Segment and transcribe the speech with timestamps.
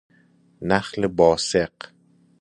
[0.69, 1.73] نخل باسق